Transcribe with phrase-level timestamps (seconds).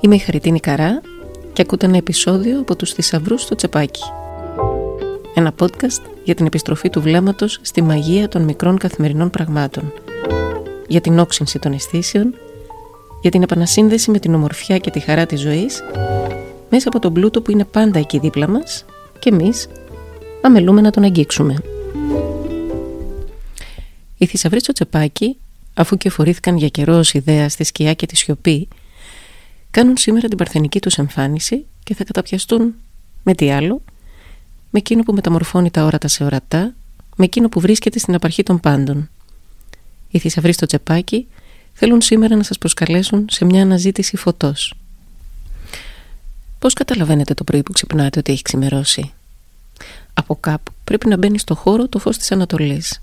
[0.00, 1.00] Είμαι η Χαριτίνη Καρά
[1.52, 4.02] και ακούτε ένα επεισόδιο από τους θησαυρούς στο τσεπάκι.
[5.34, 9.92] Ένα podcast για την επιστροφή του βλέμματος στη μαγεία των μικρών καθημερινών πραγμάτων.
[10.88, 12.34] Για την όξυνση των αισθήσεων,
[13.22, 15.82] για την επανασύνδεση με την ομορφιά και τη χαρά της ζωής,
[16.70, 18.84] μέσα από τον πλούτο που είναι πάντα εκεί δίπλα μας
[19.18, 19.68] και εμείς
[20.40, 21.54] αμελούμε να τον αγγίξουμε.
[24.16, 25.36] Οι θησαυροί στο τσεπάκι,
[25.74, 28.68] αφού και φορήθηκαν για καιρό ως ιδέα στη σκιά και τη σιωπή,
[29.70, 32.74] κάνουν σήμερα την παρθενική τους εμφάνιση και θα καταπιαστούν
[33.22, 33.82] με τι άλλο,
[34.70, 36.74] με εκείνο που μεταμορφώνει τα όρατα σε ορατά,
[37.16, 39.08] με εκείνο που βρίσκεται στην απαρχή των πάντων.
[40.10, 41.26] Οι θησαυροί στο τσεπάκι
[41.72, 44.74] θέλουν σήμερα να σας προσκαλέσουν σε μια αναζήτηση φωτός.
[46.58, 49.12] Πώς καταλαβαίνετε το πρωί που ξυπνάτε ότι έχει ξημερώσει;
[50.14, 53.02] Από κάπου πρέπει να μπαίνει στο χώρο το φως της Ανατολής.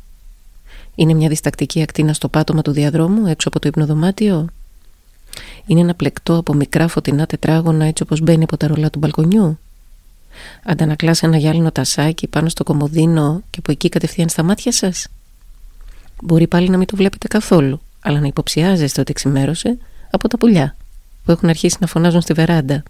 [0.95, 4.49] Είναι μια διστακτική ακτίνα στο πάτωμα του διαδρόμου έξω από το υπνοδωμάτιο.
[5.65, 9.59] Είναι ένα πλεκτό από μικρά φωτεινά τετράγωνα έτσι όπως μπαίνει από τα ρολά του μπαλκονιού.
[10.63, 15.07] Αντανακλάς ένα γυάλινο τασάκι πάνω στο κομμωδίνο και από εκεί κατευθείαν στα μάτια σας.
[16.21, 19.77] Μπορεί πάλι να μην το βλέπετε καθόλου, αλλά να υποψιάζεστε ότι ξημέρωσε
[20.11, 20.75] από τα πουλιά
[21.25, 22.83] που έχουν αρχίσει να φωνάζουν στη βεράντα.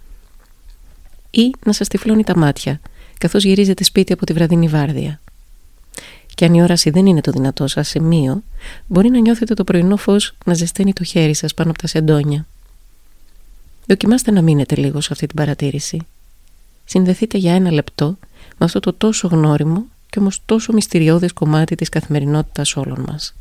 [1.30, 2.80] Ή να σας τυφλώνει τα μάτια,
[3.18, 5.20] καθώς γυρίζετε σπίτι από τη βραδινή βάρδια.
[6.36, 8.42] Και αν η όραση δεν είναι το δυνατό σας σημείο,
[8.86, 12.46] μπορεί να νιώθετε το πρωινό φως να ζεσταίνει το χέρι σας πάνω από τα σεντόνια.
[13.86, 16.06] Δοκιμάστε να μείνετε λίγο σε αυτή την παρατήρηση.
[16.84, 18.06] Συνδεθείτε για ένα λεπτό
[18.58, 23.34] με αυτό το τόσο γνώριμο και όμως τόσο μυστηριώδες κομμάτι της καθημερινότητας όλων μας.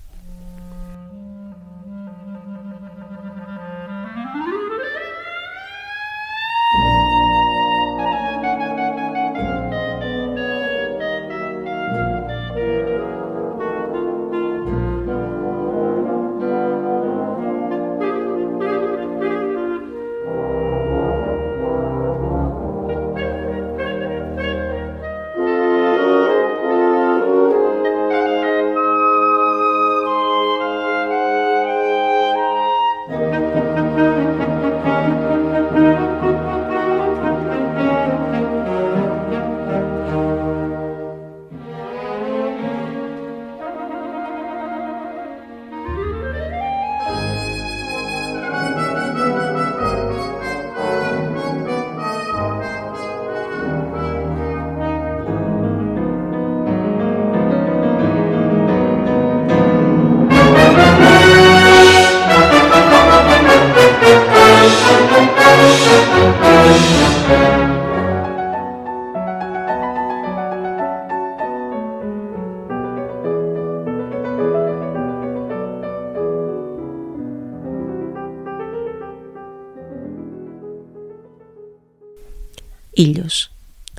[82.95, 83.52] Ήλιος.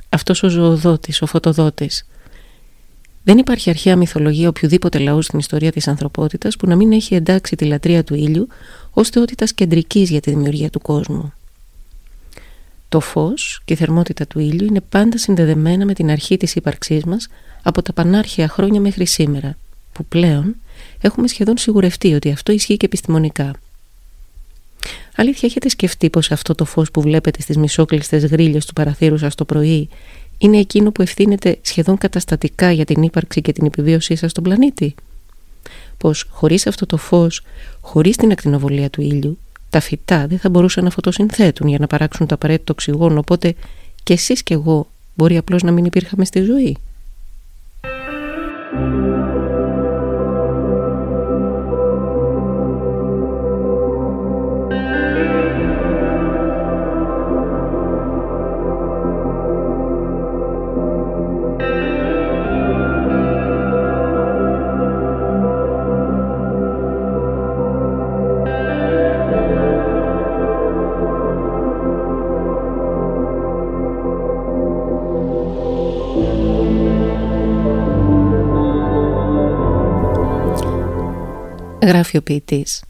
[0.09, 2.05] Αυτός ο ζωοδότης, ο φωτοδότης.
[3.23, 7.55] Δεν υπάρχει αρχαία μυθολογία οποιοδήποτε λαού στην ιστορία της ανθρωπότητας που να μην έχει εντάξει
[7.55, 8.47] τη λατρεία του ήλιου
[8.91, 11.33] ως θεότητας κεντρικής για τη δημιουργία του κόσμου.
[12.89, 17.03] Το φως και η θερμότητα του ήλιου είναι πάντα συνδεδεμένα με την αρχή της ύπαρξής
[17.03, 17.27] μας
[17.63, 19.57] από τα πανάρχια χρόνια μέχρι σήμερα,
[19.93, 20.55] που πλέον
[21.01, 23.53] έχουμε σχεδόν σιγουρευτεί ότι αυτό ισχύει και επιστημονικά.
[25.15, 29.35] Αλήθεια έχετε σκεφτεί πως αυτό το φως που βλέπετε στις μισόκλειστες γρίλες του παραθύρου σας
[29.35, 29.89] το πρωί
[30.37, 34.95] είναι εκείνο που ευθύνεται σχεδόν καταστατικά για την ύπαρξη και την επιβίωσή σας στον πλανήτη;
[35.97, 37.41] Πως χωρίς αυτό το φως,
[37.81, 39.37] χωρίς την ακτινοβολία του ήλιου,
[39.69, 43.55] τα φυτά δεν θα μπορούσαν να φωτοσυνθέτουν για να παράξουν το απαραίτητο οξυγόνο, οπότε
[44.03, 46.77] και εσείς και εγώ μπορεί απλώς να μην υπήρχαμε στη ζωή;
[81.81, 82.83] Γράφει ο ποιητής.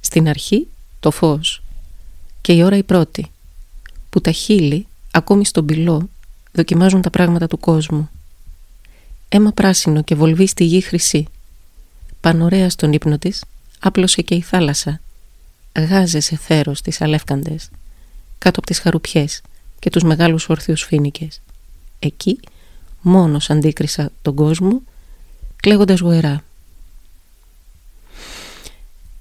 [0.00, 0.68] Στην αρχή
[1.00, 1.62] το φως
[2.40, 3.30] και η ώρα η πρώτη
[4.10, 6.08] που τα χείλη ακόμη στον πυλό
[6.52, 8.08] δοκιμάζουν τα πράγματα του κόσμου.
[9.28, 11.26] Έμα πράσινο και βολβή στη γη χρυσή.
[12.20, 13.44] Πανωρέα στον ύπνο της
[13.80, 15.00] άπλωσε και η θάλασσα.
[15.78, 17.70] Γάζε σε θέρος τις αλεύκαντες
[18.38, 19.42] κάτω από τις χαρουπιές
[19.78, 21.40] και τους μεγάλους όρθιους φίνικες.
[21.98, 22.38] Εκεί
[23.00, 24.82] μόνος αντίκρισα τον κόσμο
[25.56, 26.44] κλαίγοντας γοερά.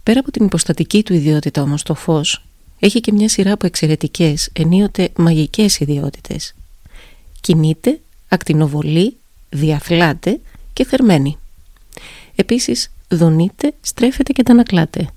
[0.03, 2.45] Πέρα από την υποστατική του ιδιότητα όμως το φως,
[2.79, 6.55] έχει και μια σειρά από εξαιρετικές, ενίοτε μαγικές ιδιότητες.
[7.41, 9.17] Κινείται, ακτινοβολεί,
[9.50, 10.39] διαθλάται
[10.73, 11.38] και θερμαίνει.
[12.35, 15.09] Επίσης δονείται, στρέφεται και τανακλάται.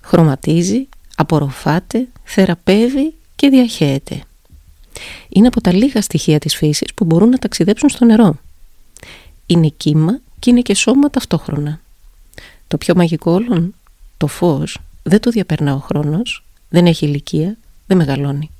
[0.00, 4.22] Χρωματίζει, απορροφάται, θεραπεύει και διαχέεται.
[5.28, 8.38] Είναι από τα λίγα στοιχεία της φύσης που μπορούν να ταξιδέψουν στο νερό.
[9.46, 11.80] Είναι κύμα και είναι και σώμα ταυτόχρονα.
[12.68, 13.74] Το πιο μαγικό όλων,
[14.24, 17.56] το φως, δεν το διαπερνά ο χρόνος, δεν έχει ηλικία,
[17.86, 18.50] δεν μεγαλώνει.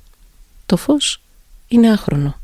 [0.66, 1.20] Το φως
[1.68, 2.34] είναι άχρονο.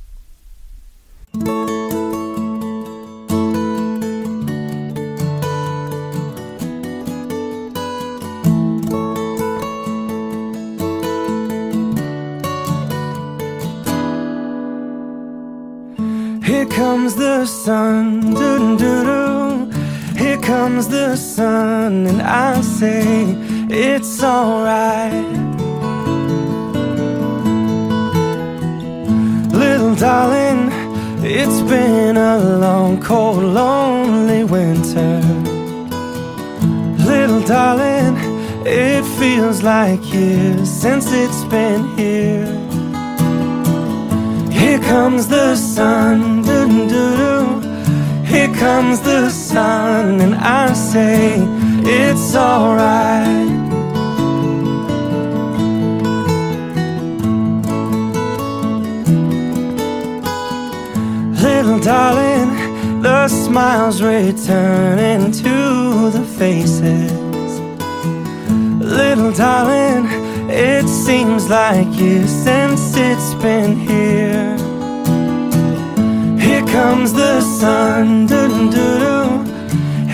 [16.46, 18.04] Here comes the sun,
[18.38, 19.39] doo doo doo.
[20.50, 23.04] Here comes the sun, and I say
[23.70, 25.12] it's alright.
[29.52, 30.70] Little darling,
[31.22, 35.20] it's been a long, cold, lonely winter.
[37.06, 38.16] Little darling,
[38.66, 42.50] it feels like years since it's been here.
[44.50, 47.59] Here comes the sun, doo doo doo.
[48.30, 51.34] Here comes the sun, and I say
[51.82, 53.50] it's alright.
[61.42, 67.10] Little darling, the smiles returning to the faces.
[68.80, 70.06] Little darling,
[70.48, 74.59] it seems like years since it's been here.
[76.90, 79.28] Here comes the sun, doo doo doo.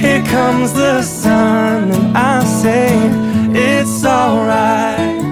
[0.02, 2.88] Here comes the sun, and I say
[3.64, 5.24] it's alright.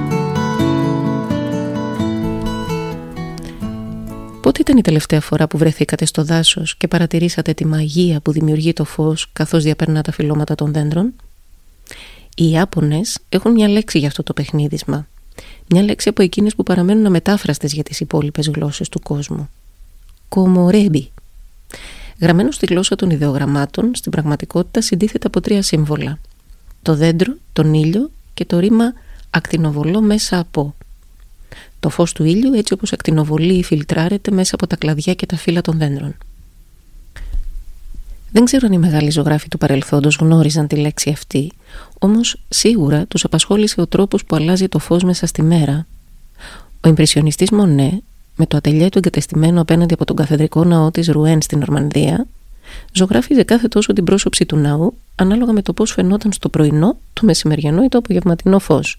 [4.40, 8.72] Πότε ήταν η τελευταία φορά που βρεθήκατε στο δάσος και παρατηρήσατε τη μαγεία που δημιουργεί
[8.72, 11.12] το φως καθώς διαπερνά τα φυλλώματα των δέντρων;
[12.36, 15.06] Οι Ιάπωνες έχουν μια λέξη για αυτό το παιχνίδισμα.
[15.66, 19.48] Μια λέξη από εκείνες που παραμένουν αμετάφραστες για τις υπόλοιπες γλώσσες του κόσμου.
[20.28, 21.12] Κομορέμπι.
[22.20, 26.18] Γραμμένο στη γλώσσα των ιδεογραμμάτων, στην πραγματικότητα συντίθεται από τρία σύμβολα.
[26.82, 28.92] Το δέντρο, τον ήλιο και το ρήμα
[29.30, 30.74] ακτινοβολό μέσα από.
[31.80, 35.36] Το φως του ήλιου έτσι όπως ακτινοβολεί ή φιλτράρεται μέσα από τα κλαδιά και τα
[35.36, 36.14] φύλλα των δέντρων.
[38.32, 41.52] Δεν ξέρω αν οι μεγάλοι ζωγράφοι του παρελθόντος γνώριζαν τη λέξη αυτή,
[41.98, 45.86] όμως σίγουρα τους απασχόλησε ο τρόπος που αλλάζει το φως μέσα στη μέρα.
[46.80, 48.02] Ο ιμπρεσιονιστής Μονέ,
[48.36, 52.26] με το ατελιέ του εγκατεστημένο απέναντι από τον καθεδρικό ναό της Ρουέν στην Νορμανδία,
[52.92, 57.24] ζωγράφιζε κάθε τόσο την πρόσωψη του ναού ανάλογα με το πώς φαινόταν στο πρωινό, το
[57.24, 58.98] μεσημεριανό ή το απογευματινό φως.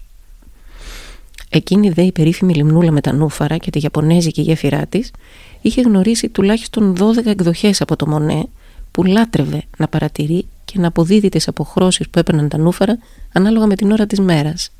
[1.48, 5.10] Εκείνη δε η περίφημη λιμνούλα με τα νούφαρα και τη Ιαπωνέζικη γέφυρά της
[5.60, 8.46] είχε γνωρίσει τουλάχιστον 12 εκδοχές από το Μονέ
[8.90, 12.98] που λάτρευε να παρατηρεί και να αποδίδει τις αποχρώσεις που έπαιρναν τα νούφαρα
[13.32, 14.70] ανάλογα με την ώρα της μέρας.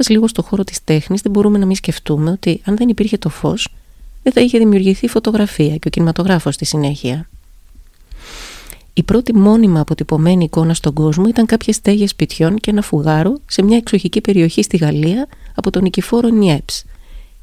[0.00, 3.18] Μένοντα λίγο στο χώρο της τέχνης, δεν μπορούμε να μην σκεφτούμε ότι αν δεν υπήρχε
[3.18, 3.68] το φως,
[4.22, 7.28] δεν θα είχε δημιουργηθεί η φωτογραφία και ο κινηματογράφος στη συνέχεια.
[8.94, 13.62] Η πρώτη μόνιμα αποτυπωμένη εικόνα στον κόσμο ήταν κάποιες στέγες σπιτιών και ένα φουγάρο σε
[13.62, 16.84] μια εξοχική περιοχή στη Γαλλία από τον Νικηφόρο Νιέψ.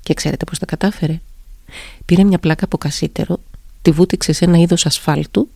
[0.04, 1.20] Και ξέρετε πώς τα κατάφερε.
[2.06, 3.40] Πήρε μια πλάκα από κασίτερο,
[3.82, 5.48] τη βούτυξε σε ένα είδος ασφάλτου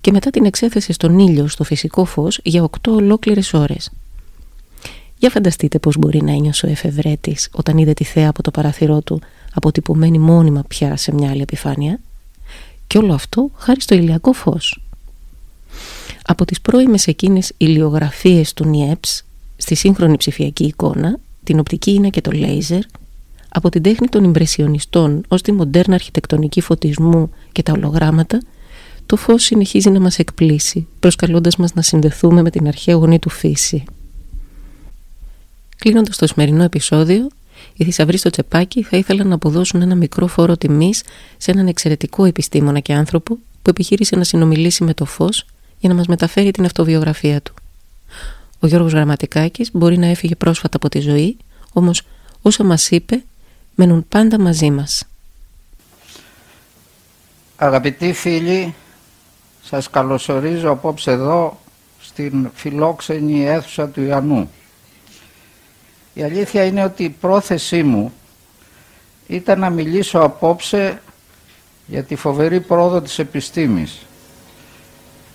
[0.00, 3.90] και μετά την εξέθεσε στον ήλιο στο φυσικό φως για 8 ολόκληρες ώρες.
[5.20, 9.00] Για φανταστείτε πώς μπορεί να ένιωσε ο εφευρέτης όταν είδε τη θέα από το παραθυρό
[9.00, 9.20] του
[9.54, 12.00] αποτυπωμένη μόνιμα πια σε μια άλλη επιφάνεια;
[12.86, 14.82] Και όλο αυτό χάρη στο ηλιακό φως.
[16.22, 19.24] Από τις πρώιμες εκείνες ηλιογραφίες του Νιέψ
[19.56, 22.80] στη σύγχρονη ψηφιακή εικόνα, την οπτική είναι και το λέιζερ,
[23.48, 28.42] από την τέχνη των ιμπρεσιονιστών ως τη μοντέρνα αρχιτεκτονική φωτισμού και τα ολογράμματα,
[29.06, 33.30] το φως συνεχίζει να μας εκπλήσει, προσκαλώντας μας να συνδεθούμε με την αρχαία γονή του
[33.30, 33.84] φύση.
[35.80, 37.28] Κλείνοντας το σημερινό επεισόδιο,
[37.74, 41.02] οι θησαυροί στο τσεπάκι θα ήθελαν να αποδώσουν ένα μικρό φόρο τιμής
[41.36, 45.46] σε έναν εξαιρετικό επιστήμονα και άνθρωπο που επιχείρησε να συνομιλήσει με το φως
[45.78, 47.54] για να μας μεταφέρει την αυτοβιογραφία του.
[48.60, 51.36] Ο Γιώργος Γραμματικάκης μπορεί να έφυγε πρόσφατα από τη ζωή,
[51.72, 52.02] όμως
[52.42, 53.22] όσα μας είπε
[53.74, 55.04] μένουν πάντα μαζί μας.
[57.56, 58.74] Αγαπητοί φίλοι,
[59.64, 61.60] σας καλωσορίζω απόψε εδώ
[62.00, 64.50] στην φιλόξενη αίθουσα του Ιαννού.
[66.20, 68.12] Η αλήθεια είναι ότι η πρόθεσή μου
[69.26, 71.00] ήταν να μιλήσω απόψε
[71.86, 74.06] για τη φοβερή πρόοδο της επιστήμης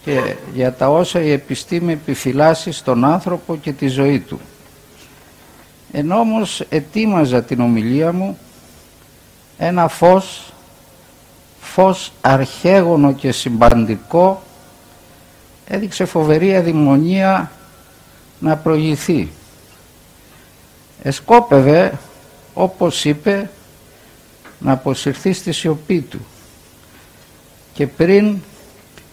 [0.04, 4.40] και για τα όσα η επιστήμη επιφυλάσσει στον άνθρωπο και τη ζωή του.
[5.92, 8.38] Ενώ όμως ετοίμαζα την ομιλία μου
[9.58, 10.54] ένα φως,
[11.60, 14.44] φως αρχαίγωνο και συμπαντικό
[15.68, 17.52] έδειξε φοβερή αδημονία
[18.40, 19.32] να προηγηθεί.
[21.08, 21.98] Εσκόπευε,
[22.54, 23.50] όπως είπε,
[24.60, 26.26] να αποσυρθεί στη σιωπή του
[27.74, 28.38] και πριν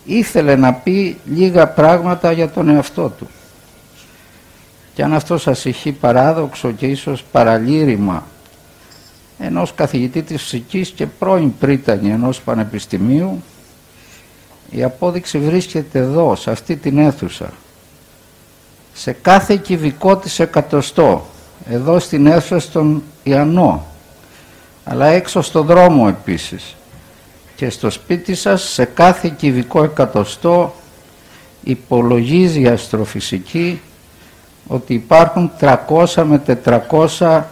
[0.05, 3.29] ήθελε να πει λίγα πράγματα για τον εαυτό του.
[4.95, 8.27] Και αν αυτό σας ηχεί παράδοξο και ίσως παραλήρημα
[9.39, 13.43] ενός καθηγητή της φυσικής και πρώην πρίτανη ενός πανεπιστημίου,
[14.71, 17.53] η απόδειξη βρίσκεται εδώ, σε αυτή την αίθουσα.
[18.93, 21.27] Σε κάθε κυβικό της εκατοστό,
[21.69, 23.87] εδώ στην αίθουσα στον Ιαννό,
[24.85, 26.77] αλλά έξω στο δρόμο επίσης
[27.57, 30.75] και στο σπίτι σας σε κάθε κυβικό εκατοστό
[31.63, 33.81] υπολογίζει η αστροφυσική
[34.67, 36.43] ότι υπάρχουν 300 με
[37.19, 37.43] 400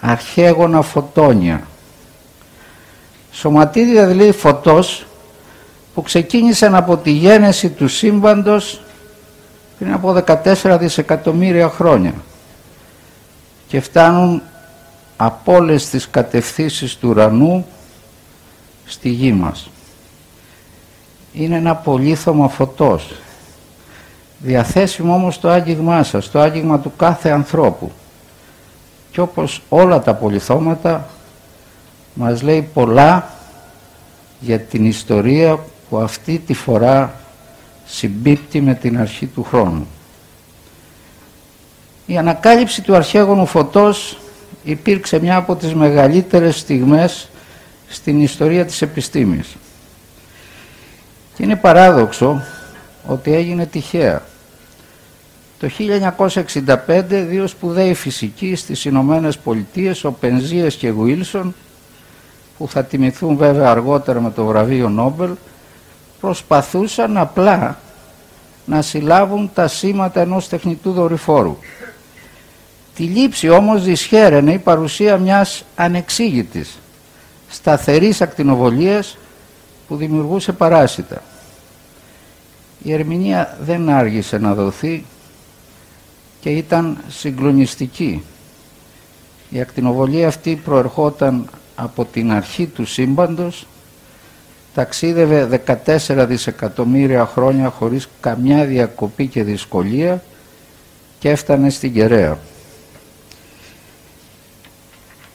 [0.00, 1.66] αρχαίγωνα φωτόνια.
[3.32, 5.06] Σωματίδια δηλαδή φωτός
[5.94, 8.80] που ξεκίνησαν από τη γένεση του σύμπαντος
[9.78, 10.22] πριν από
[10.62, 12.14] 14 δισεκατομμύρια χρόνια
[13.68, 14.42] και φτάνουν
[15.16, 17.66] από όλες τις κατευθύνσεις του ουρανού
[18.86, 19.70] στη γη μας.
[21.32, 23.14] Είναι ένα πολύθωμα φωτός,
[24.38, 27.92] διαθέσιμο όμως στο άγγιγμά σας, στο άγγιγμα του κάθε ανθρώπου.
[29.10, 31.08] Και όπως όλα τα πολυθώματα
[32.14, 33.30] μας λέει πολλά
[34.40, 35.58] για την ιστορία
[35.88, 37.14] που αυτή τη φορά
[37.86, 39.86] συμπίπτει με την αρχή του χρόνου.
[42.06, 44.18] Η ανακάλυψη του αρχαίγονου φωτός
[44.64, 47.28] υπήρξε μια από τις μεγαλύτερες στιγμές
[47.88, 49.56] στην ιστορία της επιστήμης.
[51.34, 52.42] Και είναι παράδοξο
[53.06, 54.22] ότι έγινε τυχαία.
[55.58, 61.54] Το 1965 δύο σπουδαίοι φυσικοί στις Ηνωμένες Πολιτείες, ο Πενζίας και Γουίλσον,
[62.58, 65.30] που θα τιμηθούν βέβαια αργότερα με το βραβείο Νόμπελ,
[66.20, 67.78] προσπαθούσαν απλά
[68.64, 71.56] να συλλάβουν τα σήματα ενός τεχνητού δορυφόρου.
[72.96, 76.78] Τη λήψη όμως δυσχέραινε η παρουσία μιας ανεξήγητης,
[77.48, 79.18] σταθερής ακτινοβολίας
[79.88, 81.22] που δημιουργούσε παράσιτα.
[82.82, 85.04] Η ερμηνεία δεν άργησε να δοθεί
[86.40, 88.22] και ήταν συγκλονιστική.
[89.50, 93.66] Η ακτινοβολία αυτή προερχόταν από την αρχή του σύμπαντος,
[94.74, 95.62] ταξίδευε
[96.06, 100.22] 14 δισεκατομμύρια χρόνια χωρίς καμιά διακοπή και δυσκολία
[101.18, 102.38] και έφτανε στην Κεραία.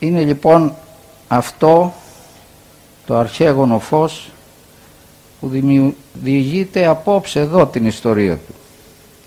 [0.02, 0.76] Είναι λοιπόν
[1.28, 1.94] αυτό
[3.06, 4.32] το αρχαίγωνο φως
[5.40, 5.52] που
[6.14, 8.54] διηγείται απόψε εδώ την ιστορία του.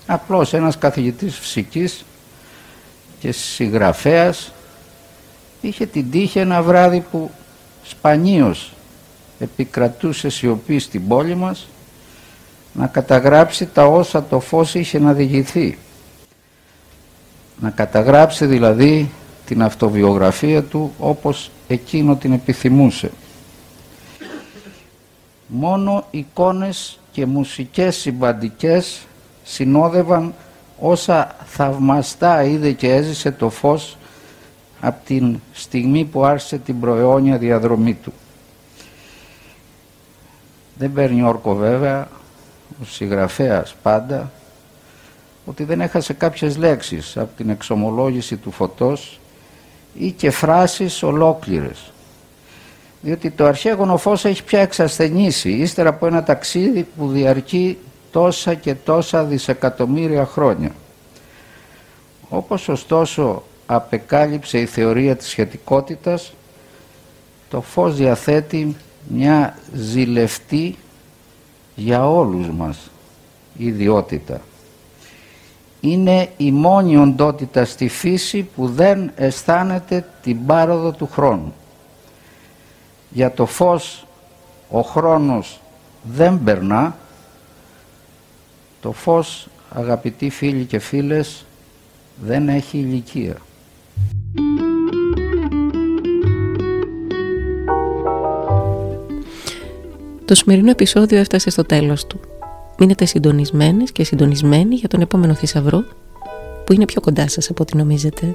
[0.05, 2.05] Απλώς ένας καθηγητής φυσικής
[3.19, 4.51] και συγγραφέας
[5.61, 7.31] είχε την τύχη ένα βράδυ που
[7.83, 8.73] σπανίως
[9.39, 11.67] επικρατούσε σιωπή στην πόλη μας
[12.73, 15.77] να καταγράψει τα όσα το φως είχε να διηγηθεί.
[17.61, 19.11] Να καταγράψει δηλαδή
[19.45, 23.11] την αυτοβιογραφία του όπως εκείνο την επιθυμούσε.
[25.47, 29.07] Μόνο εικόνες και μουσικές συμπαντικές
[29.43, 30.33] συνόδευαν
[30.79, 33.97] όσα θαυμαστά είδε και έζησε το φως
[34.81, 38.13] από την στιγμή που άρχισε την προαιώνια διαδρομή του.
[40.77, 42.07] Δεν παίρνει όρκο βέβαια,
[42.81, 44.31] ο συγγραφέας πάντα,
[45.45, 49.19] ότι δεν έχασε κάποιες λέξεις από την εξομολόγηση του φωτός
[49.97, 51.91] ή και φράσεις ολόκληρες.
[53.01, 57.77] Διότι το αρχαίγωνο φως έχει πια εξασθενήσει ύστερα από ένα ταξίδι που διαρκεί
[58.11, 60.71] τόσα και τόσα δισεκατομμύρια χρόνια.
[62.29, 66.33] Όπως ωστόσο απεκάλυψε η θεωρία της σχετικότητας,
[67.49, 68.75] το φως διαθέτει
[69.07, 70.75] μια ζηλευτή
[71.75, 72.89] για όλους μας
[73.57, 74.41] ιδιότητα
[75.91, 81.53] είναι η μόνη οντότητα στη φύση που δεν αισθάνεται την πάροδο του χρόνου.
[83.09, 84.05] Για το φως
[84.69, 85.59] ο χρόνος
[86.03, 86.95] δεν περνά,
[88.81, 91.45] Το φως, αγαπητοί φίλοι και φίλες,
[92.15, 93.37] δεν έχει ηλικία.
[100.25, 102.19] Το σημερινό επεισόδιο έφτασε στο τέλος του.
[102.77, 105.83] Μείνετε συντονισμένες και συντονισμένοι για τον επόμενο θησαυρό
[106.65, 108.31] που είναι πιο κοντά σας από ό,τι νομίζετε.